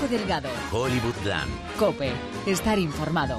[0.00, 0.48] Paco Delgado.
[0.72, 1.50] Hollywoodland.
[1.78, 2.10] Cope.
[2.46, 3.38] Estar informado.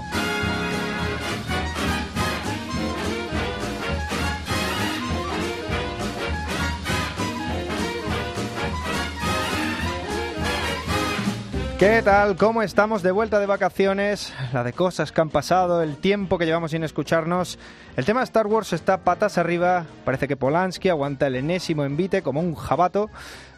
[11.79, 12.35] ¿Qué tal?
[12.35, 14.31] ¿Cómo estamos de vuelta de vacaciones?
[14.53, 17.57] La de cosas que han pasado, el tiempo que llevamos sin escucharnos.
[17.98, 19.88] El tema de Star Wars está patas arriba.
[20.05, 23.09] Parece que Polanski aguanta el enésimo envite como un jabato.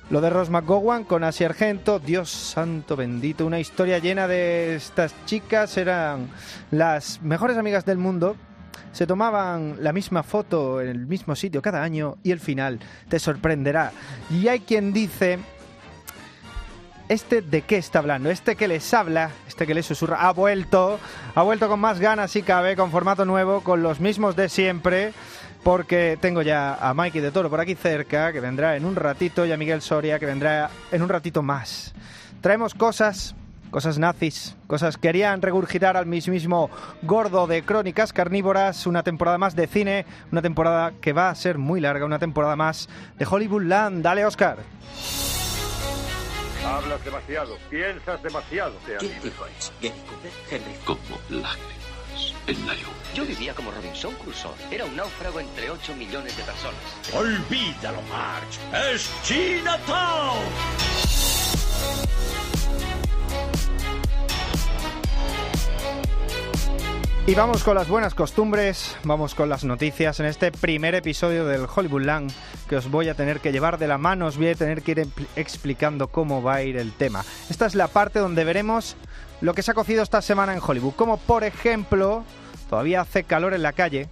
[0.09, 5.13] Lo de Ross McGowan con Asia Argento, Dios santo bendito, una historia llena de estas
[5.25, 6.29] chicas, eran
[6.71, 8.35] las mejores amigas del mundo,
[8.91, 13.17] se tomaban la misma foto en el mismo sitio cada año y el final te
[13.17, 13.91] sorprenderá.
[14.29, 15.39] Y hay quien dice
[17.07, 20.99] este de qué está hablando, este que les habla, este que les susurra, ha vuelto,
[21.33, 25.13] ha vuelto con más ganas si cabe, con formato nuevo, con los mismos de siempre,
[25.63, 29.45] porque tengo ya a Mikey de Toro por aquí cerca, que vendrá en un ratito,
[29.45, 31.93] y a Miguel Soria, que vendrá en un ratito más.
[32.41, 33.35] Traemos cosas,
[33.71, 36.69] cosas nazis, cosas que querían regurgitar al mismísimo
[37.01, 41.57] gordo de Crónicas Carnívoras, una temporada más de cine, una temporada que va a ser
[41.57, 44.03] muy larga, una temporada más de Hollywoodland.
[44.03, 44.57] Dale, Oscar.
[46.65, 48.73] Hablas demasiado, piensas demasiado.
[48.85, 49.25] Te ¿Quién animo.
[49.25, 49.71] dijo eso?
[49.81, 50.75] Gary Cooper, Henry.
[50.85, 51.82] como lágrimas
[53.15, 54.51] Yo vivía como Robinson Crusoe.
[54.71, 56.75] Era un náufrago entre 8 millones de personas.
[57.13, 58.93] Olvídalo, Marge.
[58.93, 60.39] Es Chinatown.
[67.25, 71.67] Y vamos con las buenas costumbres, vamos con las noticias en este primer episodio del
[71.73, 72.29] Hollywoodland
[72.67, 74.91] que os voy a tener que llevar de la mano, os voy a tener que
[74.91, 77.23] ir explicando cómo va a ir el tema.
[77.49, 78.97] Esta es la parte donde veremos
[79.43, 82.23] lo que se ha cocido esta semana en Hollywood, como por ejemplo,
[82.69, 84.07] todavía hace calor en la calle,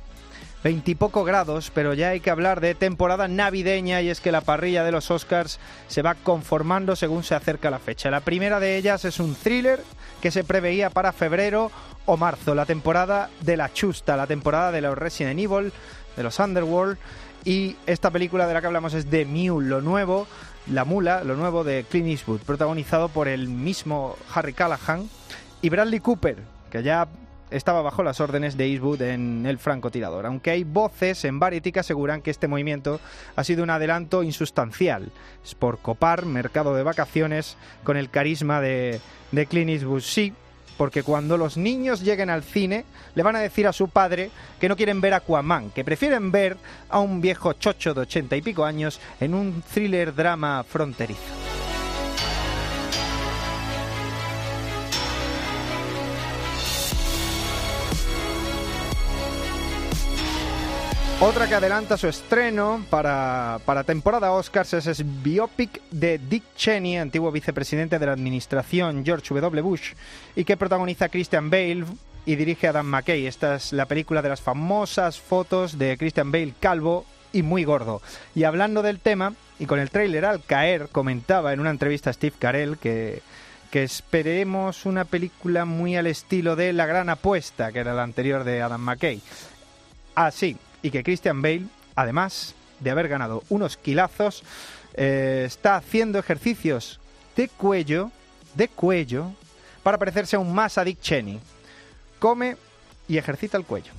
[0.61, 4.83] veintipoco grados, pero ya hay que hablar de temporada navideña y es que la parrilla
[4.83, 8.11] de los Oscars se va conformando según se acerca la fecha.
[8.11, 9.81] La primera de ellas es un thriller
[10.21, 11.71] que se preveía para febrero
[12.05, 15.71] o marzo, la temporada de la chusta, la temporada de los Resident Evil,
[16.17, 16.97] de los Underworld
[17.45, 20.27] y esta película de la que hablamos es The Mule, lo nuevo,
[20.67, 25.10] La Mula, lo nuevo de Clint Eastwood, protagonizado por el mismo Harry Callahan
[25.61, 26.38] y Bradley Cooper,
[26.70, 27.08] que ya
[27.49, 31.82] estaba bajo las órdenes de Eastwood en El francotirador, aunque hay voces en Variety que
[31.82, 33.00] aseguran que este movimiento
[33.36, 35.11] ha sido un adelanto insustancial.
[35.44, 39.02] Es por copar mercado de vacaciones con el carisma de,
[39.32, 40.02] de Clint Eastwood.
[40.02, 40.33] Sí,
[40.77, 44.70] porque cuando los niños lleguen al cine le van a decir a su padre que
[44.70, 46.58] no quieren ver Aquaman, que prefieren ver
[46.89, 51.61] a un viejo chocho de ochenta y pico años en un thriller drama fronterizo.
[61.23, 66.98] Otra que adelanta su estreno para, para temporada Oscars es, es biopic de Dick Cheney,
[66.98, 69.61] antiguo vicepresidente de la administración George W.
[69.61, 69.93] Bush,
[70.36, 71.86] y que protagoniza Christian Bale
[72.26, 73.27] y dirige Adam McKay.
[73.27, 78.02] Esta es la película de las famosas fotos de Christian Bale calvo y muy gordo.
[78.33, 82.14] Y hablando del tema, y con el tráiler al caer, comentaba en una entrevista a
[82.14, 83.21] Steve Carell que
[83.70, 88.43] que esperemos una película muy al estilo de La Gran Apuesta, que era la anterior
[88.43, 89.21] de Adam McKay.
[90.14, 91.65] Así, y que Christian Bale,
[91.95, 94.43] además de haber ganado unos kilazos,
[94.95, 96.99] eh, está haciendo ejercicios
[97.36, 98.11] de cuello,
[98.55, 99.31] de cuello,
[99.83, 101.39] para parecerse aún más a Dick Cheney.
[102.20, 102.58] Come
[103.08, 103.91] y ejercita el cuello.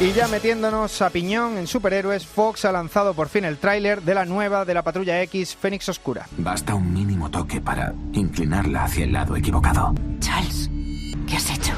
[0.00, 4.14] Y ya metiéndonos a piñón en superhéroes, Fox ha lanzado por fin el tráiler de
[4.14, 6.26] la nueva de la Patrulla X Fénix Oscura.
[6.38, 9.94] Basta un mínimo toque para inclinarla hacia el lado equivocado.
[10.20, 10.69] Charles,
[11.30, 11.72] ¿qué has hecho?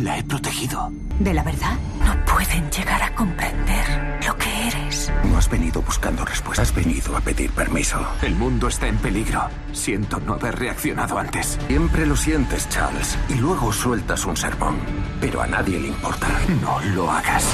[0.00, 0.90] La he protegido.
[1.20, 1.76] ¿De la verdad?
[2.00, 5.12] No pueden llegar a comprender lo que eres.
[5.24, 8.04] No has venido buscando respuestas, has venido a pedir permiso.
[8.22, 9.48] El mundo está en peligro.
[9.72, 11.58] Siento no haber reaccionado antes.
[11.68, 14.78] Siempre lo sientes, Charles, y luego sueltas un sermón.
[15.20, 16.26] Pero a nadie le importa.
[16.62, 17.46] No lo hagas.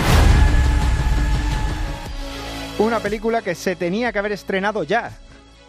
[2.79, 5.11] Una película que se tenía que haber estrenado ya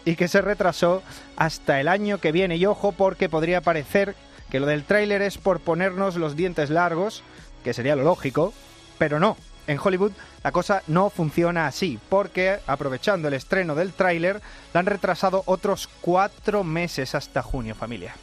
[0.04, 1.02] y que se retrasó
[1.36, 2.56] hasta el año que viene.
[2.56, 4.14] Y ojo porque podría parecer
[4.52, 7.22] que lo del tráiler es por ponernos los dientes largos,
[7.64, 8.52] que sería lo lógico,
[8.98, 9.38] pero no.
[9.66, 10.12] En Hollywood
[10.44, 14.42] la cosa no funciona así, porque aprovechando el estreno del tráiler,
[14.74, 18.14] la han retrasado otros cuatro meses hasta junio, familia.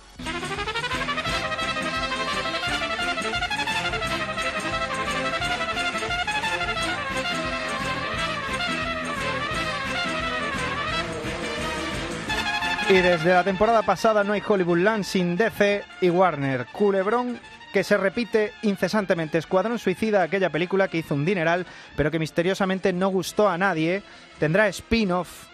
[12.89, 16.65] Y desde la temporada pasada no hay Hollywoodland sin DC y Warner.
[16.71, 17.39] Culebrón
[17.71, 19.37] que se repite incesantemente.
[19.37, 24.01] Escuadrón Suicida, aquella película que hizo un dineral, pero que misteriosamente no gustó a nadie,
[24.39, 25.45] tendrá spin-off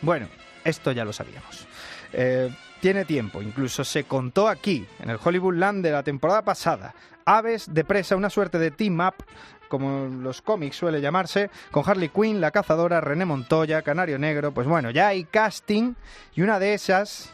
[0.00, 0.26] Bueno,
[0.64, 1.68] esto ya lo sabíamos.
[2.12, 2.50] Eh,
[2.80, 6.96] tiene tiempo, incluso se contó aquí, en el Hollywoodland de la temporada pasada.
[7.26, 9.14] Aves de presa, una suerte de team-up
[9.70, 14.52] como los cómics suele llamarse, con Harley Quinn, la cazadora, René Montoya, Canario Negro.
[14.52, 15.94] Pues bueno, ya hay casting
[16.34, 17.30] y una de esas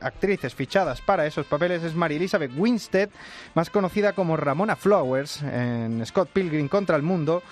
[0.00, 3.10] actrices fichadas para esos papeles es Mary Elizabeth Winstead,
[3.54, 7.42] más conocida como Ramona Flowers en Scott Pilgrim contra el Mundo,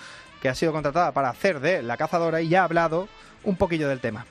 [0.41, 3.07] que ha sido contratada para hacer de la cazadora y ya ha hablado
[3.43, 4.25] un poquillo del tema.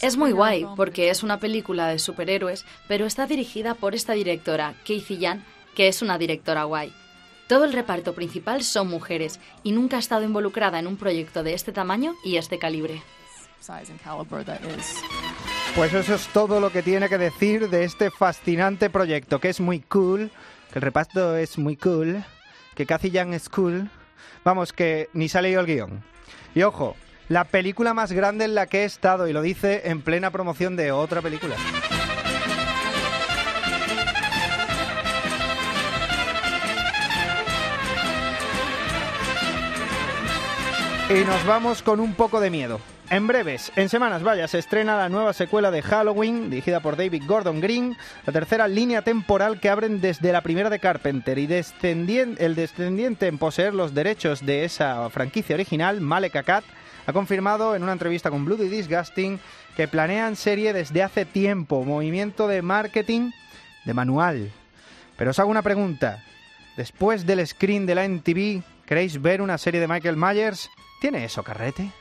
[0.00, 4.74] Es muy guay porque es una película de superhéroes, pero está dirigida por esta directora,
[4.86, 5.44] Casey Yan,
[5.74, 6.94] que es una directora guay.
[7.46, 11.52] Todo el reparto principal son mujeres y nunca ha estado involucrada en un proyecto de
[11.52, 13.02] este tamaño y este calibre.
[15.74, 19.60] Pues eso es todo lo que tiene que decir de este fascinante proyecto, que es
[19.60, 20.30] muy cool,
[20.72, 22.24] que el reparto es muy cool,
[22.74, 23.90] que Cathy Young es cool.
[24.44, 26.02] Vamos, que ni se ha leído el guion.
[26.54, 26.96] Y ojo,
[27.28, 30.76] la película más grande en la que he estado, y lo dice en plena promoción
[30.76, 31.56] de otra película.
[41.10, 42.80] Y nos vamos con un poco de miedo.
[43.10, 47.24] En breves, en semanas, vaya, se estrena la nueva secuela de Halloween, dirigida por David
[47.26, 52.54] Gordon Green, la tercera línea temporal que abren desde la primera de Carpenter y el
[52.54, 56.64] descendiente en poseer los derechos de esa franquicia original, Malek Akkad,
[57.06, 59.38] ha confirmado en una entrevista con Bloody Disgusting
[59.76, 63.30] que planean serie desde hace tiempo, movimiento de marketing
[63.84, 64.50] de manual.
[65.18, 66.24] Pero os hago una pregunta.
[66.78, 70.70] Después del screen de la NTV, ¿queréis ver una serie de Michael Myers?
[71.00, 71.92] ¿Tiene eso, carrete?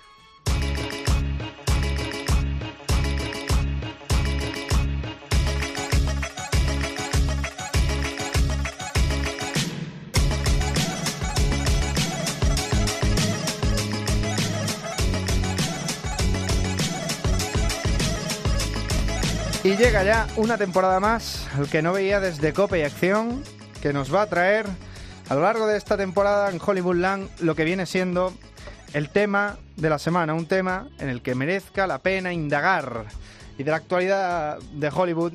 [19.63, 23.42] Y llega ya una temporada más, el que no veía desde Copa y Acción,
[23.81, 24.66] que nos va a traer
[25.30, 28.34] a lo largo de esta temporada en Hollywoodland lo que viene siendo
[28.94, 33.06] el tema de la semana, un tema en el que merezca la pena indagar.
[33.57, 35.34] Y de la actualidad de Hollywood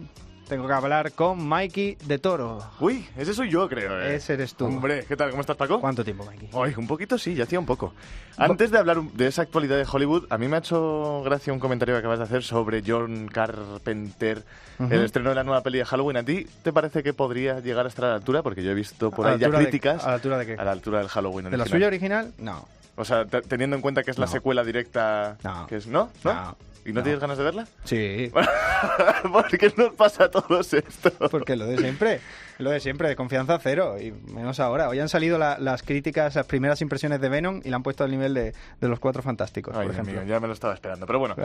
[0.48, 2.62] tengo que hablar con Mikey de Toro.
[2.80, 4.00] Uy, ese soy yo, creo.
[4.00, 4.14] ¿eh?
[4.14, 4.64] Ese eres tú.
[4.64, 5.30] Hombre, ¿qué tal?
[5.30, 5.78] ¿Cómo estás, Paco?
[5.78, 6.48] ¿Cuánto tiempo, Mikey?
[6.52, 7.92] Uy, un poquito sí, ya hacía un poco.
[8.38, 11.58] Antes de hablar de esa actualidad de Hollywood, a mí me ha hecho gracia un
[11.58, 14.42] comentario que acabas de hacer sobre John Carpenter,
[14.78, 16.16] el estreno de la nueva peli de Halloween.
[16.16, 18.42] ¿A ti te parece que podría llegar a estar a la altura?
[18.42, 20.04] Porque yo he visto por ahí ya críticas.
[20.04, 20.52] ¿A la altura de qué?
[20.54, 22.32] A la altura del Halloween ¿De la suya original?
[22.38, 22.66] No.
[22.98, 25.38] O sea, teniendo en cuenta que es la secuela directa.
[25.44, 25.66] No.
[25.68, 26.10] Que es, ¿no?
[26.24, 26.56] ¿No?
[26.84, 27.68] ¿Y no, tienes ganas de verla?
[27.84, 28.32] Sí.
[29.32, 31.12] ¿Por qué nos pasa a todos esto?
[31.30, 32.20] Porque lo de siempre,
[32.58, 34.88] lo de siempre, de confianza cero, y menos ahora.
[34.88, 38.10] Hoy han salido las críticas, las primeras impresiones de Venom y la han puesto al
[38.10, 40.24] nivel de, los cuatro fantásticos, por ejemplo.
[40.24, 41.36] ya me lo estaba esperando, pero bueno.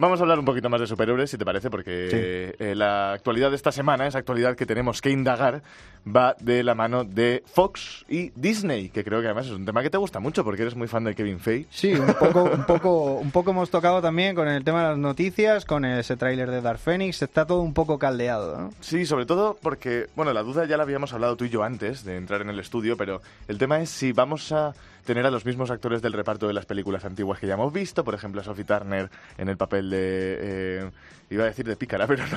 [0.00, 3.50] Vamos a hablar un poquito más de superhéroes, si te parece, porque eh, la actualidad
[3.50, 5.60] de esta semana, esa actualidad que tenemos que indagar,
[6.06, 9.82] va de la mano de Fox y Disney, que creo que además es un tema
[9.82, 11.66] que te gusta mucho porque eres muy fan de Kevin Feige.
[11.70, 14.98] Sí, un poco, un poco, un poco hemos tocado también con el tema de las
[14.98, 18.70] noticias, con ese tráiler de Dark Phoenix, está todo un poco caldeado, ¿no?
[18.80, 22.04] Sí, sobre todo porque, bueno, la duda ya la habíamos hablado tú y yo antes
[22.04, 24.74] de entrar en el estudio, pero el tema es si vamos a
[25.08, 28.04] tener a los mismos actores del reparto de las películas antiguas que ya hemos visto,
[28.04, 29.98] por ejemplo a Sophie Turner en el papel de...
[30.38, 30.90] Eh,
[31.30, 32.36] iba a decir de Pícara, pero no.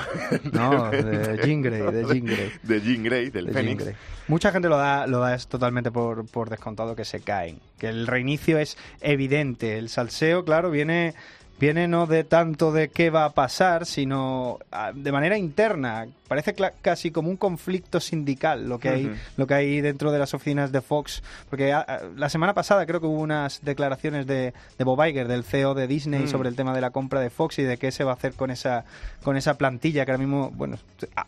[0.54, 2.52] No, de Jean Grey, de Jean Grey.
[2.64, 3.92] De Jean Grey, del Fénix.
[4.30, 7.90] Mucha gente lo da, lo da es totalmente por, por descontado que se caen, que
[7.90, 11.14] el reinicio es evidente, el salseo, claro, viene
[11.62, 16.08] viene no de tanto de qué va a pasar, sino ah, de manera interna.
[16.28, 20.34] Parece casi como un conflicto sindical lo que hay lo que hay dentro de las
[20.34, 24.54] oficinas de Fox, porque ah, ah, la semana pasada creo que hubo unas declaraciones de,
[24.78, 26.28] de Bob Iger, del CEO de Disney, mm.
[26.30, 28.34] sobre el tema de la compra de Fox y de qué se va a hacer
[28.34, 28.86] con esa
[29.24, 30.78] con esa plantilla que ahora mismo, bueno,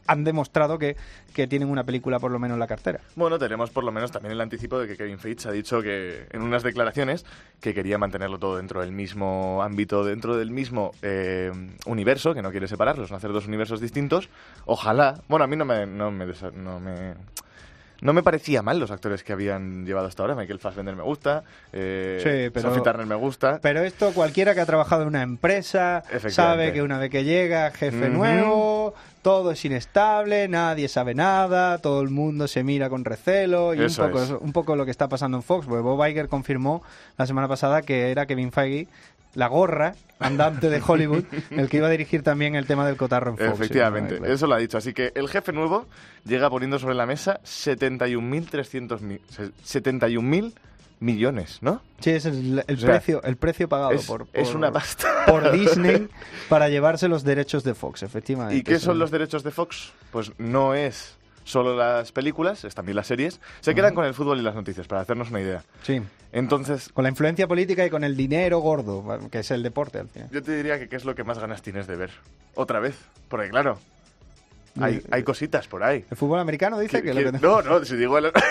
[0.08, 0.96] han demostrado que,
[1.34, 3.02] que tienen una película por lo menos en la cartera.
[3.16, 6.28] Bueno, tenemos por lo menos también el anticipo de que Kevin Feige ha dicho que
[6.32, 7.26] en unas declaraciones
[7.60, 11.52] que quería mantenerlo todo dentro del mismo ámbito, dentro dentro del mismo eh,
[11.86, 14.30] universo, que no quiere separarlos, no hacer dos universos distintos.
[14.66, 17.14] Ojalá, bueno, a mí no me, no me, no me
[18.04, 20.36] no me parecía mal los actores que habían llevado hasta ahora.
[20.36, 23.60] Michael Fassbender me gusta, eh, Sophie Turner me gusta.
[23.62, 27.72] Pero esto cualquiera que ha trabajado en una empresa sabe que una vez que llega
[27.72, 33.74] jefe nuevo, todo es inestable, nadie sabe nada, todo el mundo se mira con recelo
[33.74, 35.66] y un poco, un poco lo que está pasando en Fox.
[35.66, 36.84] Bob Iger confirmó
[37.18, 38.88] la semana pasada que era Kevin Feige
[39.36, 43.32] la gorra andante de Hollywood, el que iba a dirigir también el tema del cotarro
[43.32, 43.60] en Fox.
[43.60, 44.78] Efectivamente, eso lo ha dicho.
[44.78, 45.86] Así que el jefe nuevo
[46.26, 49.20] llega poniendo sobre la mesa 71.300
[49.66, 50.54] 71.000
[51.00, 51.82] millones, ¿no?
[52.00, 55.26] Sí, es el, precio, el precio pagado por, es una pasta.
[55.28, 56.08] por Disney
[56.50, 58.56] para llevarse los derechos de Fox, efectivamente.
[58.58, 59.92] ¿Y qué son los derechos de Fox?
[60.12, 64.40] Pues no es solo las películas, es también las series, se quedan con el fútbol
[64.40, 65.64] y las noticias, para hacernos una idea.
[65.84, 66.02] Sí.
[66.32, 66.90] Entonces...
[66.94, 70.30] Con la influencia política y con el dinero gordo, que es el deporte al final.
[70.32, 72.12] Yo te diría que qué es lo que más ganas tienes de ver.
[72.56, 72.98] Otra vez.
[73.30, 73.80] Porque claro,
[74.80, 76.04] hay, hay, cositas por ahí.
[76.10, 78.18] ¿El fútbol americano dice que, No, no, si digo...
[78.18, 78.32] El...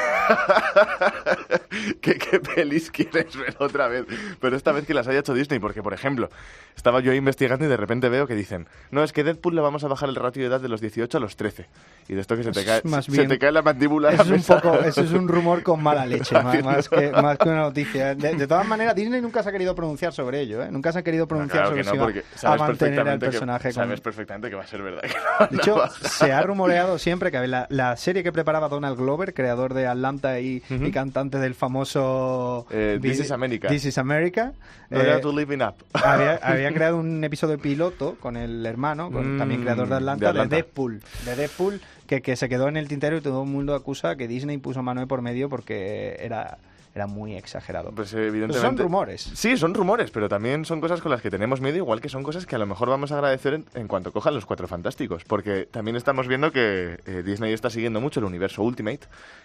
[2.01, 4.05] ¿Qué, ¿Qué, pelis quieres ver otra vez?
[4.41, 6.29] Pero esta vez que las haya hecho Disney, porque, por ejemplo,
[6.77, 9.85] estaba yo investigando y de repente veo que dicen, no, es que Deadpool le vamos
[9.85, 11.67] a bajar el ratio de edad de los 18 a los 13.
[12.09, 14.11] Y de esto que se te, cae, se te cae la mandíbula.
[14.13, 17.49] Eso, es un poco, eso es un rumor con mala leche, más, que, más que
[17.49, 18.15] una noticia.
[18.15, 20.69] De, todas maneras, Disney nunca se ha querido pronunciar sobre ello, ¿eh?
[20.71, 21.99] Nunca se ha querido pronunciar sobre no, si
[22.47, 23.69] va a mantener al personaje.
[23.69, 25.03] Que, Sabes perfectamente que va a ser verdad.
[25.51, 25.83] de hecho,
[26.19, 30.41] se ha rumoreado siempre que la, la, serie que preparaba Donald Glover, creador de Atlanta
[30.41, 32.67] y, y cantante del famoso...
[32.71, 33.69] Eh, This is America.
[33.69, 34.53] This is America.
[34.91, 35.75] Eh, to living up.
[35.93, 40.33] Había, había, creado un episodio piloto con el hermano, con, también mm, creador de Atlanta,
[40.33, 41.01] de, Deadpool.
[41.25, 44.29] De Deadpool, que, que se quedó en el tintero y todo el mundo acusa que
[44.29, 46.59] Disney puso mano de por medio porque era
[46.95, 47.91] era muy exagerado.
[47.91, 48.61] Pues evidentemente.
[48.61, 49.31] son rumores.
[49.35, 52.23] Sí, son rumores, pero también son cosas con las que tenemos miedo, igual que son
[52.23, 55.25] cosas que a lo mejor vamos a agradecer en, cuanto cojan los cuatro fantásticos.
[55.25, 59.01] Porque también estamos viendo que eh, Disney está siguiendo mucho el universo Ultimate.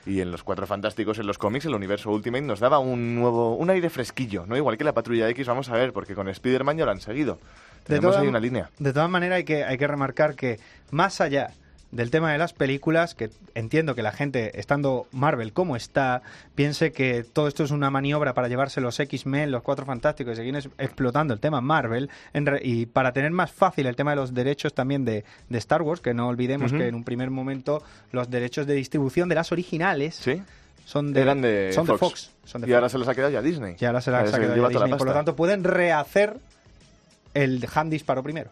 [0.06, 3.56] Y en los cuatro fantásticos, en los cómics, el universo Ultimate nos daba un nuevo.
[3.56, 4.58] un aire fresquillo, ¿no?
[4.58, 7.40] Igual que la patrulla X, vamos a ver, porque con Spider-Man ya lo han seguido.
[7.86, 8.70] Tenemos ahí una línea.
[8.80, 10.60] De todas maneras, hay que, hay que remarcar que
[10.92, 11.52] más allá
[11.92, 16.22] del tema de las películas, que entiendo que la gente, estando Marvel como está,
[16.56, 20.36] piense que todo esto es una maniobra para llevarse los X-Men, los Cuatro Fantásticos y
[20.36, 22.10] seguir explotando el tema Marvel,
[22.62, 26.14] y para tener más fácil el tema de los derechos también de, Star Wars, que
[26.14, 30.22] no olvidemos que en un primer momento los derechos de distribución de las originales...
[30.86, 32.32] Son de, Eran de, son Fox.
[32.66, 33.76] y ahora se los ha quedado ya Disney.
[33.78, 34.98] Y ahora se los ha quedado ya Disney.
[34.98, 36.38] Por lo tanto, pueden rehacer
[37.34, 38.52] el hand disparo primero.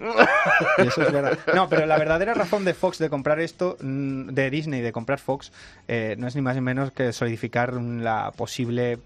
[0.78, 1.38] eso es verdad.
[1.54, 5.18] No, pero la verdadera razón de Fox de comprar esto, mm, de Disney de comprar
[5.18, 5.52] Fox,
[5.88, 8.98] eh, no es ni más ni menos que solidificar la posible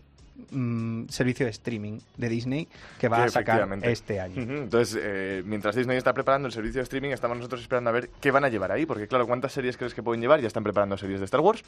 [0.51, 4.43] mm, servicio de streaming de Disney que va a sacar este año.
[4.43, 8.11] Entonces, eh, mientras Disney está preparando el servicio de streaming, estamos nosotros esperando a ver
[8.21, 10.41] qué van a llevar ahí, porque claro, ¿cuántas series crees que pueden llevar?
[10.41, 11.65] Ya están preparando series de Star Wars,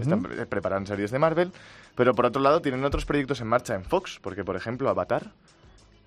[0.00, 1.52] están preparando series de Marvel,
[1.94, 5.30] pero por otro lado tienen otros proyectos en marcha en Fox, porque por ejemplo Avatar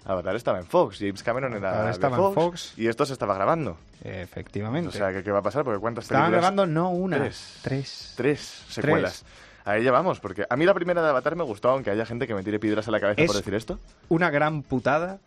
[0.08, 3.36] Avatar estaba en Fox, James Cameron era de Fox, en Fox, y esto se estaba
[3.36, 3.78] grabando.
[4.04, 4.88] Efectivamente.
[4.88, 5.66] O sea, ¿qué, va a pasar?
[5.66, 7.60] Porque ¿cuántas Estaban grabando no una, tres.
[7.62, 8.14] Tres.
[8.16, 9.26] Tres secuelas.
[9.66, 12.26] Ahí ya vamos, porque a mí la primera de Avatar me gustó, aunque haya gente
[12.26, 13.80] que me tire piedras a la cabeza por decir esto.
[14.08, 15.20] una gran putada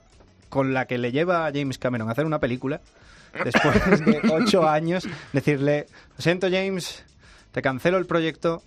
[0.49, 2.81] con la que le lleva a James Cameron a hacer una película
[3.45, 7.05] después de ocho años, decirle, lo siento James,
[7.53, 8.63] te cancelo el proyecto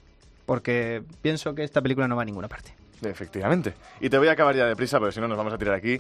[0.46, 2.83] porque pienso que esta película no va a ninguna parte.
[3.10, 3.74] Efectivamente.
[4.00, 6.00] Y te voy a acabar ya deprisa, porque si no nos vamos a tirar aquí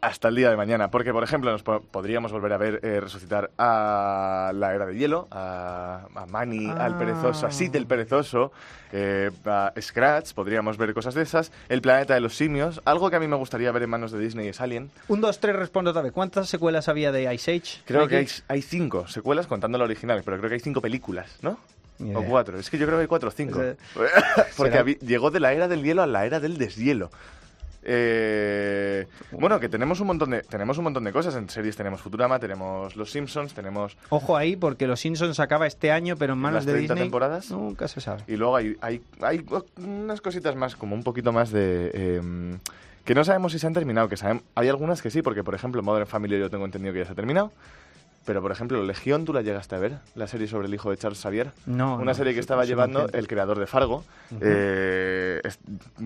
[0.00, 0.90] hasta el día de mañana.
[0.90, 5.28] Porque, por ejemplo, nos podríamos volver a ver eh, resucitar a la era de hielo,
[5.30, 8.52] a, a Manny, al perezoso, a Sid el perezoso,
[8.92, 11.52] eh, a Scratch, podríamos ver cosas de esas.
[11.68, 14.18] El planeta de los simios, algo que a mí me gustaría ver en manos de
[14.18, 14.90] Disney es Alien.
[15.08, 16.12] Un, dos, tres, respondo otra vez.
[16.12, 17.82] ¿Cuántas secuelas había de Ice Age?
[17.84, 21.38] Creo que hay, hay, cinco secuelas contando la original, pero creo que hay cinco películas,
[21.42, 21.58] ¿no?
[22.14, 22.58] O cuatro.
[22.58, 23.60] Es que yo creo que hay cuatro o cinco.
[24.56, 27.10] Porque llegó de la era del hielo a la era del deshielo.
[27.82, 31.76] Eh, bueno, que tenemos un montón de tenemos un montón de cosas en series.
[31.76, 33.96] Tenemos Futurama, tenemos Los Simpsons, tenemos.
[34.10, 36.98] Ojo ahí, porque Los Simpsons acaba este año, pero en manos de Disney.
[36.98, 37.50] temporadas.
[37.50, 38.22] Nunca se sabe.
[38.26, 39.44] Y luego hay, hay, hay
[39.78, 41.90] unas cositas más, como un poquito más de.
[42.18, 42.58] Em,
[43.04, 44.08] que no sabemos si se han terminado.
[44.08, 47.00] Que saben, hay algunas que sí, porque por ejemplo, Modern Family yo tengo entendido que
[47.00, 47.50] ya se ha terminado.
[48.26, 49.98] Pero, por ejemplo, Legión, ¿tú la llegaste a ver?
[50.14, 51.50] La serie sobre el hijo de Charles Xavier.
[51.66, 51.96] No.
[51.96, 54.04] Una serie que estaba llevando el creador de Fargo.
[54.40, 55.40] Eh,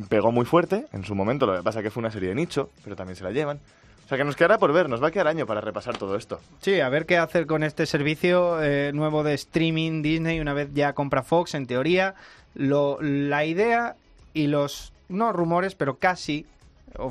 [0.08, 2.34] pegó muy fuerte en su momento, lo que pasa es que fue una serie de
[2.34, 3.58] nicho, pero también se la llevan.
[4.04, 6.16] O sea que nos quedará por ver, nos va a quedar año para repasar todo
[6.16, 6.38] esto.
[6.60, 10.68] Sí, a ver qué hacer con este servicio eh, nuevo de streaming Disney una vez
[10.74, 12.14] ya compra Fox, en teoría.
[12.54, 13.96] Lo, la idea
[14.34, 16.44] y los, no rumores, pero casi,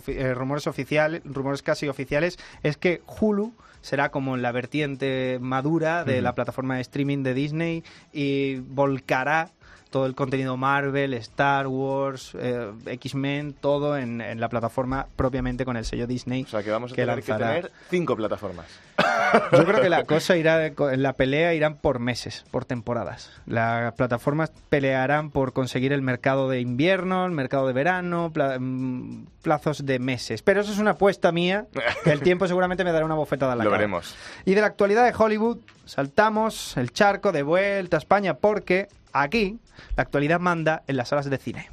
[0.07, 6.21] eh, rumores oficiales, rumores casi oficiales, es que Hulu será como la vertiente madura de
[6.21, 9.51] la plataforma de streaming de Disney y volcará
[9.93, 15.85] todo el contenido Marvel, Star Wars, eh, X-Men, todo en, la plataforma propiamente con el
[15.85, 16.43] sello Disney.
[16.43, 18.65] O sea que vamos a tener que tener cinco plataformas.
[19.51, 23.29] Yo creo que la cosa irá, la pelea irán por meses, por temporadas.
[23.45, 29.85] Las plataformas pelearán por conseguir el mercado de invierno, el mercado de verano, mm, plazos
[29.85, 30.41] de meses.
[30.41, 31.67] Pero eso es una apuesta mía,
[32.03, 33.77] que el tiempo seguramente me dará una bofetada a la Lo cara.
[33.81, 34.15] veremos.
[34.43, 39.59] Y de la actualidad de Hollywood, saltamos el charco de vuelta a España porque Aquí,
[39.95, 41.69] la actualidad manda en las salas de cine.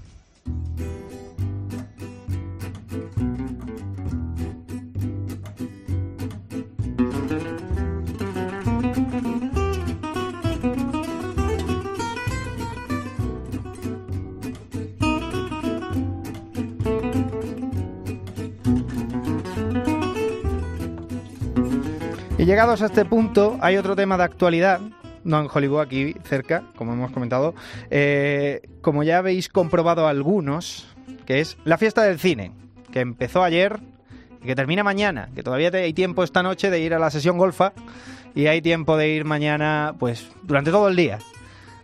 [22.37, 24.81] Y llegados a este punto, hay otro tema de actualidad
[25.25, 27.55] no en Hollywood, aquí cerca, como hemos comentado,
[27.91, 30.89] eh, como ya habéis comprobado algunos,
[31.27, 32.53] que es la fiesta del cine,
[32.93, 33.81] que empezó ayer
[34.43, 37.39] y que termina mañana, que todavía hay tiempo esta noche de ir a la sesión
[37.39, 37.73] golfa
[38.35, 41.19] y hay tiempo de ir mañana, pues durante todo el día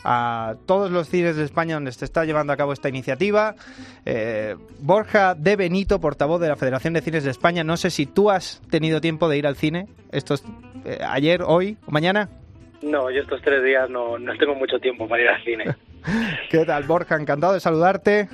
[0.08, 3.56] a todos los cines de España donde se está llevando a cabo esta iniciativa.
[4.04, 8.06] Eh, Borja de Benito, portavoz de la Federación de Cines de España, no sé si
[8.06, 10.44] tú has tenido tiempo de ir al cine, estos,
[10.84, 12.28] eh, ayer, hoy o mañana.
[12.86, 15.64] No, yo estos tres días no, no tengo mucho tiempo para ir al cine.
[16.50, 17.16] ¿Qué tal, Borja?
[17.16, 18.28] Encantado de saludarte.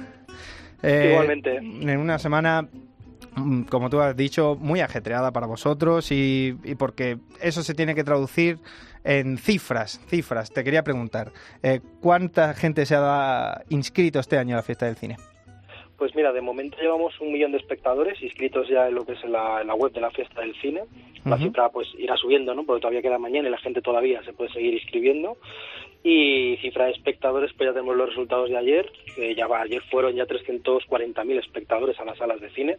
[0.82, 1.56] Eh, Igualmente.
[1.56, 2.68] En una semana,
[3.35, 7.94] mm, como tú has dicho, muy ajetreada para vosotros y, y porque eso se tiene
[7.94, 8.59] que traducir
[9.04, 10.00] en cifras.
[10.09, 10.52] Cifras.
[10.52, 11.32] Te quería preguntar,
[11.62, 15.16] eh, ¿cuánta gente se ha inscrito este año a la fiesta del cine?
[16.02, 19.23] Pues mira, de momento llevamos un millón de espectadores inscritos ya en lo que es
[19.23, 20.82] la, la web de la fiesta del cine.
[21.25, 22.64] La cifra pues irá subiendo, ¿no?
[22.64, 25.37] Porque todavía queda mañana y la gente todavía se puede seguir inscribiendo.
[26.02, 28.90] Y cifra de espectadores, pues ya tenemos los resultados de ayer.
[29.14, 32.78] Que ya va, ayer fueron ya 340.000 espectadores a las salas de cine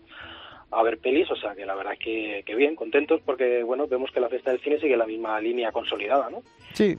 [0.70, 4.12] a ver pelis, o sea que la verdad que, que bien, contentos porque bueno, vemos
[4.12, 6.42] que la fiesta del cine sigue la misma línea consolidada, ¿no?
[6.74, 6.98] Sí,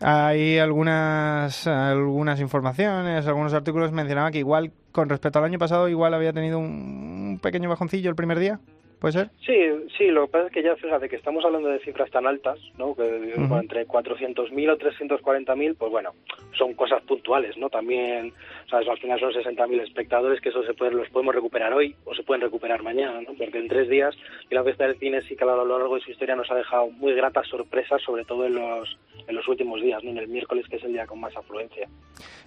[0.00, 6.14] hay algunas, algunas informaciones, algunos artículos mencionaban que igual con respecto al año pasado igual
[6.14, 8.60] había tenido un pequeño bajoncillo el primer día.
[9.04, 9.30] ¿Puede ser?
[9.44, 12.26] Sí, sí, lo que pasa es que ya, fíjate, que estamos hablando de cifras tan
[12.26, 12.94] altas, ¿no?
[12.94, 16.14] Que entre 400.000 o 340.000, pues bueno,
[16.56, 17.68] son cosas puntuales, ¿no?
[17.68, 18.32] También,
[18.70, 18.88] ¿sabes?
[18.88, 22.22] Al final son 60.000 espectadores que eso se puede, los podemos recuperar hoy o se
[22.22, 23.34] pueden recuperar mañana, ¿no?
[23.36, 24.16] Porque en tres días,
[24.48, 26.54] y la fiesta del cine sí que a lo largo de su historia nos ha
[26.54, 30.12] dejado muy gratas sorpresas, sobre todo en los, en los últimos días, ¿no?
[30.12, 31.86] En el miércoles, que es el día con más afluencia.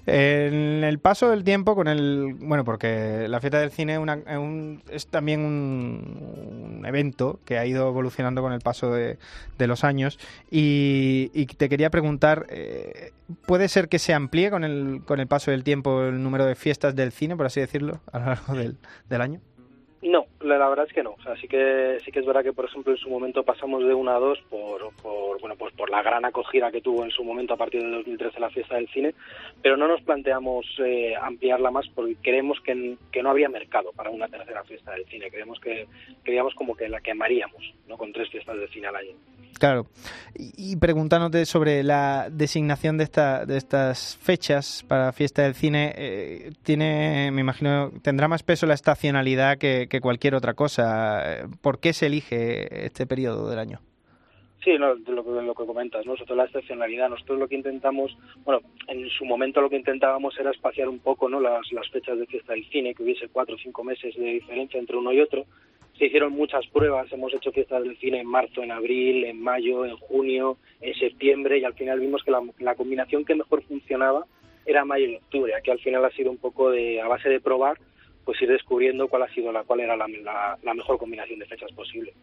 [0.07, 2.33] En el paso del tiempo con el...
[2.39, 3.99] Bueno, porque la fiesta del cine
[4.89, 6.46] es también un,
[6.85, 9.17] evento que ha ido evolucionando con el paso de,
[9.59, 13.11] los años y, te quería preguntar, eh,
[13.45, 16.55] ¿puede ser que se amplíe con el, con el paso del tiempo el número de
[16.55, 18.77] fiestas del cine, por así decirlo, a lo largo del,
[19.09, 19.41] del año?
[20.07, 21.11] No, la, verdad es que no.
[21.11, 23.83] O sea, sí que sí que es verdad que por ejemplo en su momento pasamos
[23.83, 27.11] de una a dos por, por bueno pues por la gran acogida que tuvo en
[27.11, 29.13] su momento a partir de 2013 la fiesta del cine,
[29.61, 34.09] pero no nos planteamos eh, ampliarla más porque creemos que, que, no había mercado para
[34.09, 35.29] una tercera fiesta del cine.
[35.29, 35.87] Creemos que
[36.23, 39.13] creíamos como que la quemaríamos, no con tres fiestas del cine al año.
[39.59, 39.87] Claro.
[40.35, 46.51] Y, preguntándote sobre la designación de, esta, de estas fechas para fiesta del cine, eh,
[46.63, 51.47] tiene, me imagino, tendrá más peso la estacionalidad que, cualquier otra cosa.
[51.61, 53.79] ¿Por qué se elige este periodo del año?
[54.63, 56.17] Sí, no, lo, que, lo que comentas, ¿no?
[56.17, 57.09] sobre la estacionalidad.
[57.09, 61.29] Nosotros lo que intentamos, bueno, en su momento lo que intentábamos era espaciar un poco
[61.29, 61.39] ¿no?
[61.39, 64.79] las, las fechas de fiesta del cine, que hubiese cuatro o cinco meses de diferencia
[64.79, 65.45] entre uno y otro
[65.97, 69.85] se hicieron muchas pruebas, hemos hecho fiestas del cine en marzo, en abril, en mayo,
[69.85, 74.25] en junio, en septiembre y al final vimos que la, combinación que mejor funcionaba
[74.65, 75.55] era mayo y octubre.
[75.55, 77.79] Aquí al final ha sido un poco de a base de probar,
[78.25, 82.13] pues ir descubriendo cuál ha sido la cuál era la, mejor combinación de fechas posible.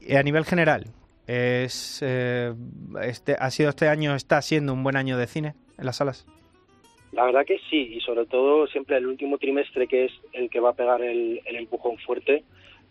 [0.00, 0.86] Y a nivel general,
[1.26, 2.52] es eh,
[3.02, 6.26] este ha sido este año está siendo un buen año de cine en las salas.
[7.12, 10.60] La verdad que sí, y sobre todo siempre el último trimestre, que es el que
[10.60, 12.42] va a pegar el, empujón fuerte,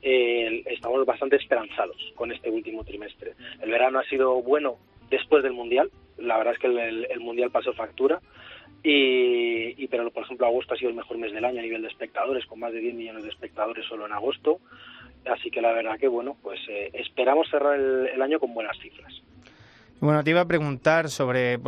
[0.02, 3.34] estamos bastante esperanzados con este último trimestre.
[3.62, 4.78] El verano ha sido bueno
[5.10, 8.22] después del Mundial, la verdad es que el, Mundial pasó factura,
[8.84, 11.88] y, pero por ejemplo agosto ha sido el mejor mes del año a nivel de
[11.88, 14.60] espectadores, con más de 10 millones de espectadores solo en agosto,
[15.26, 19.22] así que la verdad que bueno, pues eh, esperamos cerrar el año con buenas cifras.
[20.02, 21.60] Bueno, te iba a preguntar sobre,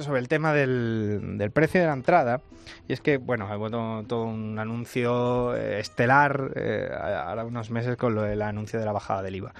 [0.00, 2.40] sobre el tema del, precio de la entrada.
[2.88, 8.16] Y es que, bueno, ha todo un anuncio eh, estelar eh, ahora unos meses con
[8.16, 9.54] lo del anuncio de la bajada del IVA.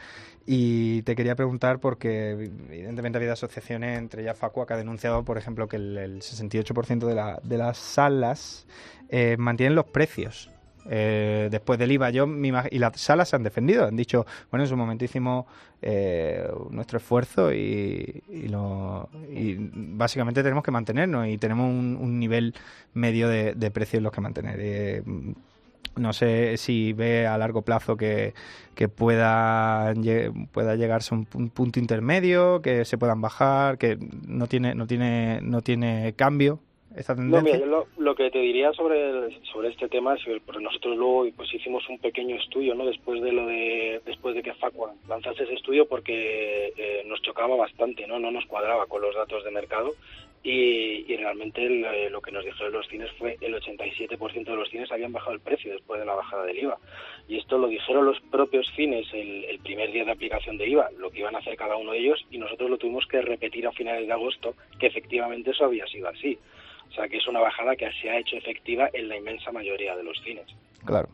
[0.47, 5.25] Y te quería preguntar porque evidentemente ha habido asociaciones, entre ellas Facua, que ha denunciado,
[5.25, 8.67] por ejemplo, que el, 68% de, la, de las salas
[9.11, 10.51] eh, mantienen los precios
[10.89, 12.11] eh, después del IVA.
[12.11, 12.27] Yo
[12.71, 15.47] y las salas se han defendido, han dicho, bueno, en su momento hicimos
[15.83, 18.23] eh, nuestro esfuerzo y,
[19.95, 22.55] básicamente tenemos que mantenernos y tenemos un, nivel
[22.95, 24.57] medio de, precios en los que mantener.
[24.59, 25.03] Eh,
[25.97, 28.35] no sé si ve a largo plazo que,
[28.97, 35.41] pueda llegarse a un, punto intermedio, que se puedan bajar, que no tiene, no tiene,
[35.43, 36.61] no tiene cambio
[36.97, 37.67] esta tendencia?
[37.67, 41.89] No, lo, que te diría sobre, sobre este tema es que nosotros luego pues hicimos
[41.89, 42.87] un pequeño estudio, ¿no?
[42.87, 47.57] Después de lo de después de que Facua lanzase ese estudio porque eh, nos chocaba
[47.57, 48.19] bastante, ¿no?
[48.19, 49.93] No nos cuadraba con los datos de mercado
[50.43, 54.91] y, realmente eh, lo que nos dijeron los cines fue el 87% de los cines
[54.91, 56.79] habían bajado el precio después de la bajada del IVA.
[57.29, 60.91] Y esto lo dijeron los propios cines el, el, primer día de aplicación de IVA,
[60.97, 63.67] lo que iban a hacer cada uno de ellos, y nosotros lo tuvimos que repetir
[63.67, 66.39] a finales de agosto, que efectivamente eso había sido así.
[66.91, 69.97] O sea, que es una bajada que se ha hecho efectiva en la inmensa mayoría
[69.97, 70.47] de los cines.
[70.85, 71.09] Claro.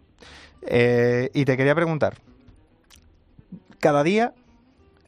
[0.66, 2.14] Eh, y te quería preguntar,
[3.80, 4.32] cada día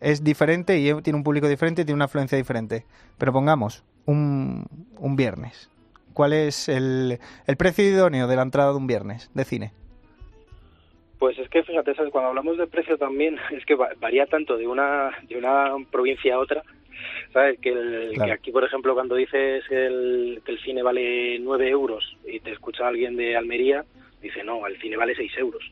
[0.00, 2.84] es diferente y tiene un público diferente y tiene una afluencia diferente.
[3.18, 4.64] Pero pongamos, un,
[4.98, 5.70] un viernes.
[6.12, 9.72] ¿Cuál es el, el precio idóneo de la entrada de un viernes de cine?
[11.18, 15.10] Pues es que fíjate, cuando hablamos de precio también es que varía tanto de una
[15.28, 16.62] de una provincia a otra,
[17.32, 17.58] ¿sabes?
[17.60, 22.16] Que, que aquí, por ejemplo, cuando dices que el, que el cine vale 9 euros
[22.24, 23.84] y te escucha alguien de Almería,
[24.20, 25.62] dice no, el cine vale 6 euros.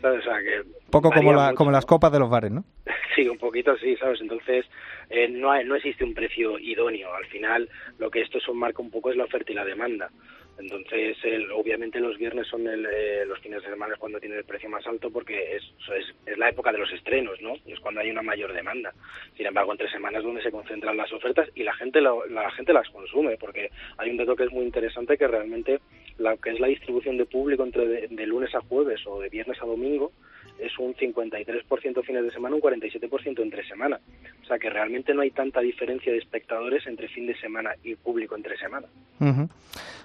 [0.00, 0.20] ¿sabes?
[0.20, 2.64] O sea, que Poco como, la, como las copas de los bares, ¿no?
[3.14, 4.20] Sí, un poquito así, ¿sabes?
[4.20, 4.66] Entonces,
[5.08, 7.14] eh, no, no existe un precio idóneo.
[7.14, 7.68] Al final,
[7.98, 10.10] lo que esto son marca un poco es la oferta y la demanda.
[10.58, 14.44] Entonces, el, obviamente los viernes son el, eh, los fines de semana cuando tiene el
[14.44, 15.62] precio más alto porque es,
[15.96, 17.54] es, la época de los estrenos, ¿no?
[17.66, 18.92] Y es cuando hay una mayor demanda.
[19.36, 22.72] Sin embargo, entre semanas donde se concentran las ofertas y la gente lo, la gente
[22.72, 25.80] las consume porque hay un dato que es muy interesante que realmente
[26.18, 29.60] la que es la distribución de público entre de lunes a jueves o de viernes
[29.60, 30.12] a domingo
[30.58, 34.00] es un 53% fines de semana, un 47% entre semana.
[34.42, 37.94] O sea que realmente no hay tanta diferencia de espectadores entre fin de semana y
[37.96, 38.86] público entre semana.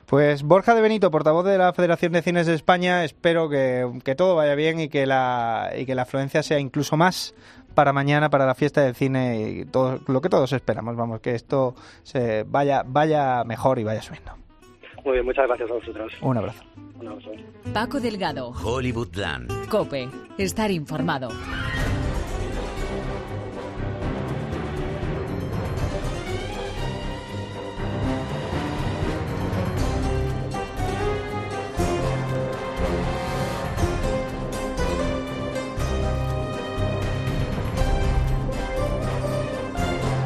[0.06, 4.16] Pues Borja de Benito, portavoz de la Federación de Cines de España, espero que, que,
[4.16, 7.36] todo vaya bien y que, la, y que la afluencia sea incluso más
[7.76, 10.96] para mañana, para la fiesta del cine y todo lo que todos esperamos.
[10.96, 14.49] Vamos, que esto se vaya, vaya mejor y vaya subiendo.
[15.06, 16.14] Muy bien, muchas gracias a vosotros.
[16.22, 16.64] Un abrazo.
[17.00, 17.32] Un abrazo.
[17.74, 18.52] Paco Delgado.
[18.52, 19.68] Hollywoodland.
[19.70, 20.10] Cope.
[20.38, 21.30] Estar informado.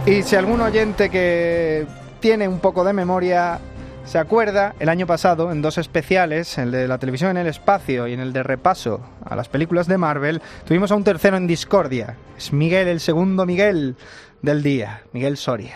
[0.06, 1.88] Y si algún oyente que
[2.20, 3.58] tiene un poco de memoria
[4.06, 8.08] se acuerda, el año pasado, en dos especiales, el de la televisión en el espacio
[8.08, 11.48] y en el de repaso a las películas de Marvel, tuvimos a un tercero en
[11.48, 12.16] discordia.
[12.38, 13.96] Es Miguel, el segundo Miguel
[14.42, 15.76] del día, Miguel Soria.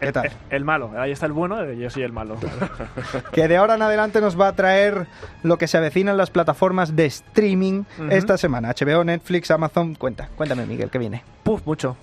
[0.00, 0.30] ¿Qué tal?
[0.50, 2.36] El, malo, ahí está el bueno, yo soy el malo.
[3.32, 5.06] que de ahora en adelante nos va a traer
[5.42, 8.74] lo que se avecina en las plataformas de streaming esta semana.
[8.78, 9.94] HBO, Netflix, Amazon.
[9.94, 11.22] Cuenta, cuéntame, Miguel, ¿qué viene?
[11.42, 11.96] Puf, mucho.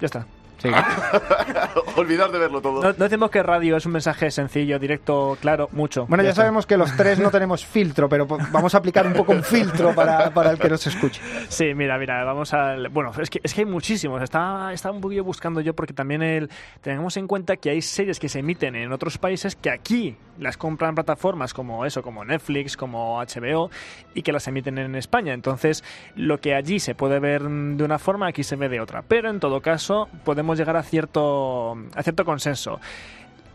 [0.00, 0.26] Ya está.
[1.96, 2.82] Olvidar de verlo todo.
[2.82, 6.06] No, decimos que radio es un mensaje sencillo, directo, claro, mucho.
[6.06, 9.32] Bueno, ya, sabemos que los tres no tenemos filtro, pero vamos a aplicar un poco
[9.32, 11.20] un filtro para, para el que nos escuche.
[11.48, 12.88] Sí, mira, mira, vamos al...
[12.88, 14.22] Bueno, es que, es que hay muchísimos.
[14.22, 16.50] Estaba, estaba un poquillo buscando yo porque también el,
[16.80, 20.56] tenemos en cuenta que hay series que se emiten en otros países que aquí las
[20.56, 23.70] compran plataformas como eso, como Netflix, como HBO,
[24.14, 25.32] y que las emiten en España.
[25.32, 25.84] Entonces,
[26.16, 29.02] lo que allí se puede ver de una forma, aquí se ve de otra.
[29.02, 32.80] Pero en todo caso, podemos llegar a cierto, a cierto consenso.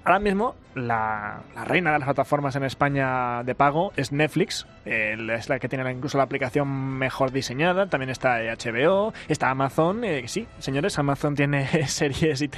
[0.05, 4.65] Ahora mismo, la, reina de las plataformas en España de pago es Netflix.
[4.85, 7.87] es la que tiene incluso la aplicación mejor diseñada.
[7.87, 10.03] También está HBO, está Amazon.
[10.03, 12.49] Eh, sí, señores, Amazon tiene series y,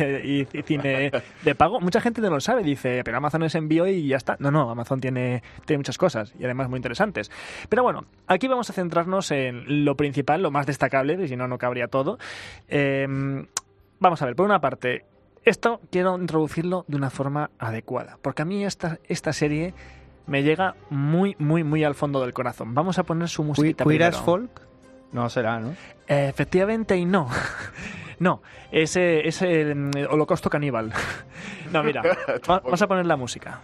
[0.64, 1.12] cine
[1.44, 1.80] de pago.
[1.80, 2.64] Mucha gente no lo sabe.
[2.64, 4.38] Dice, pero Amazon es envío y ya está.
[4.40, 7.32] No, no, Amazon tiene, tiene muchas cosas y además muy interesantes.
[7.70, 11.58] Pero bueno, aquí vamos a centrarnos en lo principal, lo más destacable, si no, no
[11.58, 12.20] cabría todo.
[12.68, 13.08] Eh,
[14.00, 15.06] vamos a ver, por una parte,
[15.44, 19.74] esto quiero introducirlo de una forma adecuada, porque a mí esta, esta serie
[20.28, 22.76] me llega muy, muy, muy al fondo del corazón.
[22.76, 23.84] Vamos a poner su música.
[23.84, 24.62] ¿Queer folk?
[25.12, 25.76] No será, ¿no?
[26.08, 27.30] efectivamente y no.
[28.20, 30.94] no, es, es el mm, holocausto caníbal.
[31.72, 32.04] no, mira,
[32.48, 33.60] vamos a poner la música.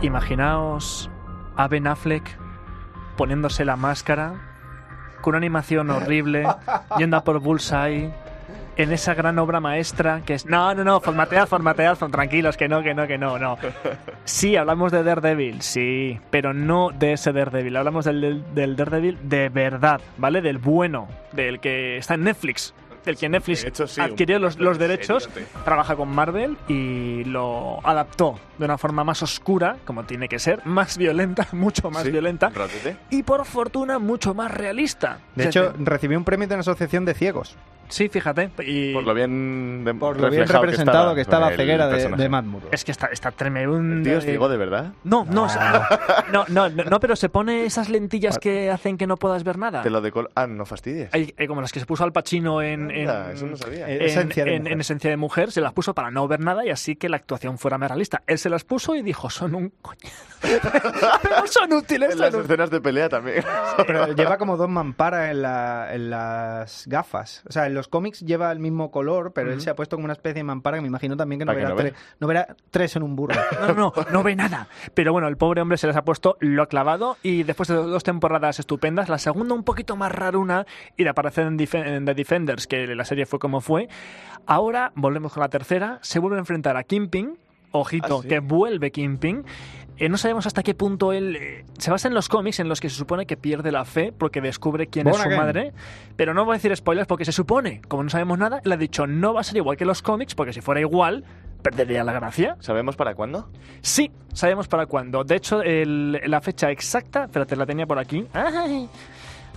[0.00, 1.10] Imaginaos
[1.58, 2.38] a Ben Affleck
[3.16, 4.34] poniéndose la máscara,
[5.20, 6.46] con una animación horrible,
[6.98, 8.12] yendo a por Bullseye,
[8.76, 10.46] en esa gran obra maestra que es...
[10.46, 13.58] No, no, no, formatead, formatead, tranquilos, que no, que no, que no, no.
[14.24, 19.48] Sí, hablamos de Daredevil, sí, pero no de ese Daredevil, hablamos del, del Daredevil de
[19.48, 20.40] verdad, ¿vale?
[20.40, 22.72] Del bueno, del que está en Netflix,
[23.08, 25.28] del que Netflix adquirió los, los derechos,
[25.64, 30.64] trabaja con Marvel y lo adaptó de una forma más oscura, como tiene que ser,
[30.66, 32.52] más violenta, mucho más violenta,
[33.10, 35.20] y por fortuna mucho más realista.
[35.34, 37.56] De hecho, recibió un premio de una asociación de ciegos.
[37.88, 38.50] Sí, fíjate.
[38.64, 42.44] Y por lo bien, por lo bien representado que está, la ceguera de, de Matt
[42.70, 44.02] Es que está, está tremendo.
[44.02, 44.92] tío es ciego de verdad?
[45.04, 45.46] No, no,
[46.30, 49.82] no, no, no, pero se pone esas lentillas que hacen que no puedas ver nada.
[49.82, 51.10] Te lo de Ah, no fastidies.
[51.12, 53.88] Hay, como las que se puso Al Pacino en, en, eso no sabía.
[53.88, 56.70] En, esencia de en, Esencia de Mujer, se las puso para no ver nada y
[56.70, 58.22] así que la actuación fuera más realista.
[58.26, 59.98] Él se las puso y dijo, son un coño.
[60.40, 62.12] pero son útiles.
[62.12, 63.44] En las escenas de pelea también.
[63.86, 67.42] pero lleva como dos mamparas en, la, en las gafas.
[67.48, 70.04] O sea, en los cómics lleva el mismo color, pero él se ha puesto como
[70.04, 71.74] una especie de mampara que me imagino también que no, verá,
[72.20, 73.34] no, verá, tres en un burro.
[73.68, 74.68] No, no, no, ve nada.
[74.94, 77.74] Pero bueno, el pobre hombre se les ha puesto, lo ha clavado y después de
[77.74, 82.66] dos temporadas estupendas, la segunda un poquito más raruna y de aparecer en, The Defenders,
[82.66, 83.88] que la serie fue como fue,
[84.46, 87.36] ahora volvemos con la tercera, se vuelve a enfrentar a Kimping,
[87.72, 89.44] ojito, ah, que vuelve Kimping
[90.00, 92.80] eh, no sabemos hasta qué punto él eh, se basa en los cómics en los
[92.80, 95.72] que se supone que pierde la fe porque descubre quién es su madre.
[96.16, 98.76] Pero no voy a decir spoilers porque se supone, como no sabemos nada, le ha
[98.76, 101.24] dicho no va a ser igual que los cómics porque si fuera igual
[101.62, 102.56] perdería la gracia.
[102.60, 103.50] ¿Sabemos para cuándo?
[103.80, 105.24] Sí, sabemos para cuándo.
[105.24, 108.24] De hecho, la fecha exacta, espérate, la tenía por aquí.
[108.32, 108.88] ¡Ay!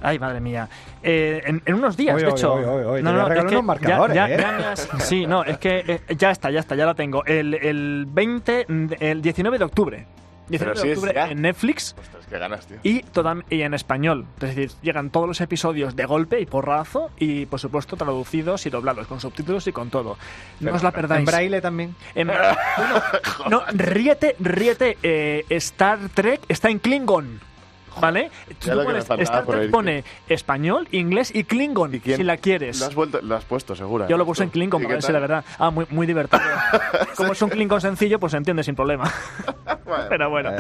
[0.02, 0.68] Ay, madre mía.
[1.04, 2.60] Eh, en, unos días, de hecho.
[3.02, 4.76] no, no, es que marcadores, ya, ¿eh?
[5.00, 7.24] sí, no, es que ya está, ya está, ya la tengo.
[7.26, 8.66] El, el 20,
[9.00, 10.06] el 19 de octubre.
[10.50, 11.96] 19 de octubre en Netflix.
[12.84, 13.04] Y,
[13.50, 14.26] y en español.
[14.36, 18.70] Es decir, llegan todos los episodios de golpe y porrazo y, por supuesto, traducidos y
[18.70, 20.18] doblados, con subtítulos y con todo.
[20.60, 21.20] No os la perdáis.
[21.20, 21.96] ¿En braille también?
[23.50, 24.98] no, ríete, ríete.
[25.04, 27.51] Eh, Star Trek está en Klingon.
[28.00, 28.32] ¿Vale?
[28.60, 32.80] Star Trek pone español, inglés y Klingon, si la quieres.
[32.80, 34.08] Lo has, vuelto, lo has puesto, seguro.
[34.08, 35.46] Yo lo puse en Klingon, para la verdad.
[35.60, 36.42] Ah, muy, muy divertido.
[37.16, 39.12] Como es un Klingon sencillo, pues se entiende sin problema.
[40.10, 40.52] pero bueno.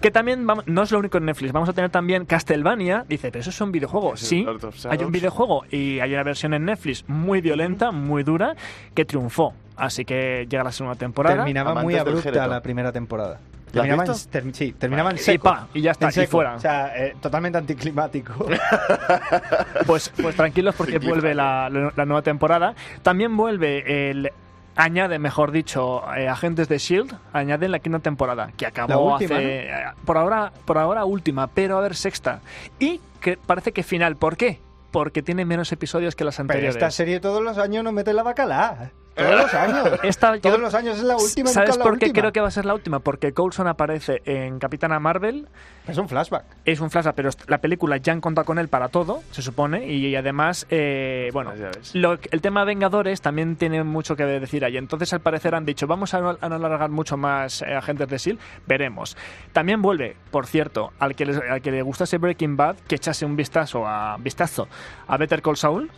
[0.00, 3.04] Que también, no es lo único en Netflix, vamos a tener también Castlevania.
[3.08, 4.16] Dice, pero eso es un videojuego.
[4.16, 4.46] Sí,
[4.88, 8.54] hay un videojuego y hay una versión en Netflix muy violenta, muy dura,
[8.94, 9.54] que triunfó.
[9.76, 11.36] Así que llega la segunda temporada.
[11.36, 13.40] Terminaba muy abrupta la primera temporada.
[13.72, 14.14] Terminaban,
[14.54, 15.16] sí, terminaban
[15.74, 16.56] y ya está, y fuera.
[16.56, 18.34] O sea, eh, totalmente anticlimático.
[19.86, 22.74] pues, pues tranquilos porque vuelve la, nueva temporada.
[23.02, 24.30] También vuelve el
[24.76, 29.70] añade, mejor dicho, eh, agentes de Shield, añade la quinta temporada, que acabó hace eh,
[30.04, 32.40] por ahora, por ahora última, pero a ver sexta.
[32.78, 34.60] Y que parece que final, ¿por qué?
[34.90, 36.74] Porque tiene menos episodios que las anteriores.
[36.74, 38.92] Pero esta serie todos los años no mete la bacala.
[39.14, 40.40] Todos los años.
[40.42, 41.48] Todos los años es la última.
[41.48, 43.00] ¿Sabes por qué creo que va a ser la última?
[43.00, 45.48] Porque Coulson aparece en Capitana Marvel.
[45.86, 46.44] Es un flashback.
[46.64, 49.88] Es un flashback, pero la película ya han contado con él para todo, se supone.
[49.88, 54.76] Y además, eh, bueno, el tema Vengadores también tiene mucho que decir ahí.
[54.76, 58.62] Entonces, al parecer, han dicho, vamos a no, alargar mucho más eh, Agentes de S.H.I.E.L.D.,
[58.66, 59.16] veremos.
[59.52, 63.36] También vuelve, por cierto, al que, al que le gustase Breaking Bad, que echase un
[63.36, 64.68] vistazo a, vistazo
[65.08, 65.90] a Better Call Saul,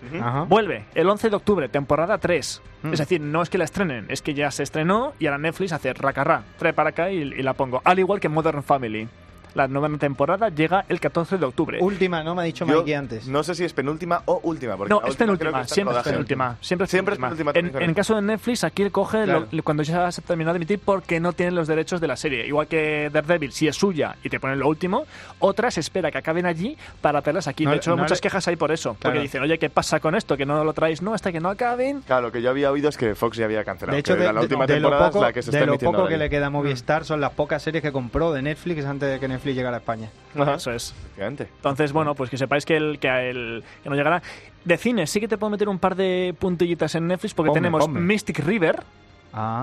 [0.48, 2.62] vuelve el 11 de octubre, temporada 3.
[2.92, 5.72] Es decir, no es que la estrenen, es que ya se estrenó y ahora Netflix
[5.72, 7.80] hace racarra, trae para acá y, y la pongo.
[7.84, 9.08] Al igual que Modern Family.
[9.54, 11.78] La nueva temporada llega el 14 de octubre.
[11.80, 12.34] Última, ¿no?
[12.34, 13.28] Me ha dicho Mikey antes.
[13.28, 14.76] No sé si es penúltima o última.
[14.88, 15.66] no, es penúltima.
[15.66, 16.56] Siempre es penúltima.
[16.60, 17.52] Siempre es penúltima.
[17.54, 19.24] En, el caso de Netflix, aquí coge
[19.62, 22.46] cuando ya se ha terminado de emitir porque no tienen los derechos de la serie.
[22.46, 25.06] Igual que Daredevil, si es suya y te ponen lo último,
[25.38, 27.64] otras espera que acaben allí para tenerlas aquí.
[27.64, 28.96] de hecho, muchas quejas hay por eso.
[29.00, 30.36] Porque dicen, oye, ¿qué pasa con esto?
[30.36, 32.02] Que no lo traéis, no, hasta que no acaben.
[32.02, 33.94] Claro, lo que yo había oído es que Fox ya había cancelado.
[33.94, 36.28] De hecho, de, la última temporada lo poco, que se de lo poco que le
[36.28, 39.43] queda a Movistar son las pocas series que compró de Netflix antes de que Netflix
[39.52, 40.10] llegara a España.
[40.56, 40.94] Eso es.
[41.18, 44.22] Entonces, bueno, pues que sepáis que el que, el, que nos llegará.
[44.64, 47.88] De cine, sí que te puedo meter un par de puntillitas en Netflix porque tenemos
[47.88, 48.82] Mystic River,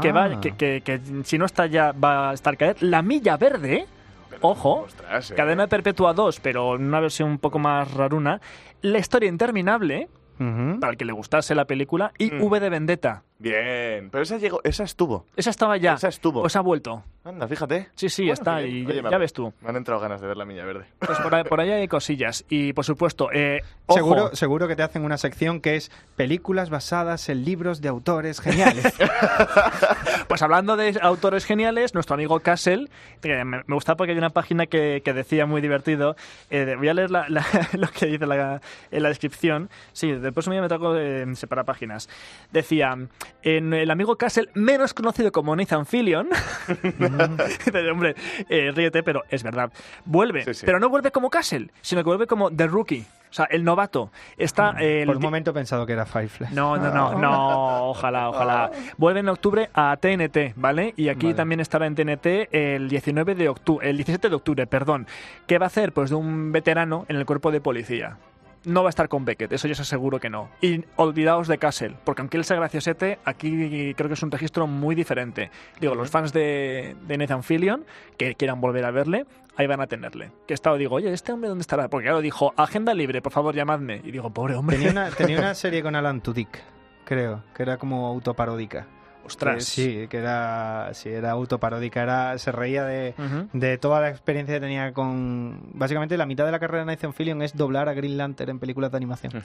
[0.02, 2.84] que, va, que, que, si no está ya va a estar caer.
[2.84, 3.88] La Milla Verde,
[4.41, 5.34] ojo, eh.
[5.36, 8.41] Cadena Perpetua 2, pero en una versión un poco más raruna.
[8.82, 12.44] La historia interminable, para el que le gustase la película, y mm.
[12.44, 13.24] V de Vendetta.
[13.42, 15.26] Bien, pero esa llegó, esa estuvo.
[15.36, 15.94] Esa estaba ya.
[15.96, 16.42] Esa estuvo.
[16.42, 17.04] Pues ha vuelto.
[17.24, 17.88] Anda, fíjate.
[17.96, 18.62] Sí, sí, está.
[18.62, 19.52] Y ya, ves tú.
[19.62, 20.86] Me han entrado ganas de ver la Milla Verde.
[21.00, 21.18] Pues
[21.50, 22.46] por ahí, hay cosillas.
[22.50, 27.30] Y por supuesto, eh, Seguro, seguro que te hacen una sección que es películas basadas
[27.30, 28.94] en libros de autores geniales.
[30.28, 32.90] pues hablando de autores geniales, nuestro amigo Castle,
[33.24, 36.16] me, gusta porque hay una página que, decía muy divertido.
[36.50, 37.12] Eh, voy a leer
[37.74, 38.26] lo que dice
[38.92, 39.70] en la descripción.
[39.94, 42.08] Sí, después me trago en separar páginas.
[42.52, 42.96] Decía
[43.44, 46.30] en el amigo Castle, menos conocido como Nathan Fillion.
[47.91, 48.15] Hombre,
[48.50, 49.72] eh, ríete, pero es verdad.
[50.06, 53.06] Vuelve, pero no vuelve como Castle, sino que vuelve como The Rookie.
[53.32, 54.72] O sea, el novato está...
[54.78, 56.48] El Por un momento he pensado que era Firefly.
[56.52, 58.72] No, no, no, no, ojalá, ojalá.
[58.98, 60.94] Vuelve en octubre a TNT, ¿vale?
[60.98, 65.08] Y aquí también estará en TNT el 19 de octubre, el 17 de octubre, perdón.
[65.48, 65.94] ¿Qué va a hacer?
[65.94, 68.17] Pues de un veterano en el cuerpo de policía
[68.65, 70.50] no va a estar con Beckett, eso yo os aseguro que no.
[70.62, 74.67] Y olvidaos de Castle, porque aunque él sea graciosete, aquí creo que es un registro
[74.67, 75.52] muy diferente.
[75.80, 77.86] Digo, los fans de, de Nathan Fillion
[78.17, 80.32] que quieran volver a verle, ahí van a tenerle.
[80.47, 81.89] Que estado digo, oye, ¿este hombre dónde estará?
[81.89, 84.02] Porque claro, dijo, agenda libre, por favor, llamadme.
[84.04, 84.78] Y digo, pobre hombre.
[84.78, 86.62] Tenía una, tenía una serie con Alan Tudyk,
[87.06, 88.88] creo, que era como autoparódica.
[89.26, 89.64] Ostras.
[89.66, 93.14] sí, que era, sí, era autoparódica, era, se reía de,
[93.54, 95.70] de, toda la experiencia que tenía con...
[95.74, 98.60] Básicamente la mitad de la carrera de Nathan Fillion es doblar a Green Lantern en
[98.60, 99.34] películas de animación.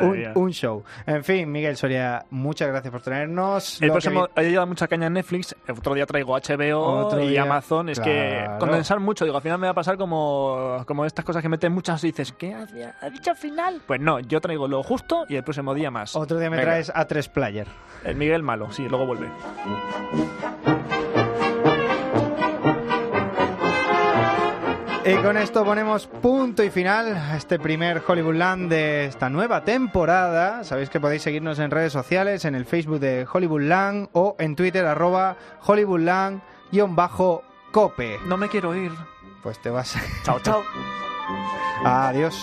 [0.34, 0.82] un, show.
[1.06, 3.80] En fin, Miguel Soria, muchas gracias por tenernos.
[3.82, 8.00] El próximo, he llevado mucha caña en Netflix, otro día traigo HBO y Amazon, es
[8.00, 11.48] que condensar mucho, digo, al final me va a pasar como, como estas cosas que
[11.48, 13.82] meten muchas y dices, ¿qué ha dicho al final?
[13.86, 16.16] Pues no, yo traigo lo justo y el próximo día más.
[16.16, 17.66] Otro día me traes a tres player.
[18.04, 19.30] El Miguel malo, sí, luego vuelve.
[25.08, 30.64] Y con esto ponemos punto y final a este primer Hollywoodland de esta nueva temporada.
[30.64, 34.84] Sabéis que podéis seguirnos en redes sociales, en el Facebook de Hollywoodland o en Twitter
[34.84, 38.18] arroba Hollywoodland-cope.
[38.26, 38.90] No me quiero ir.
[39.44, 39.94] Pues te vas.
[40.24, 40.64] Chao, chao.
[41.84, 42.36] Adiós.